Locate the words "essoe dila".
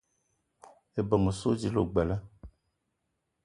1.31-1.79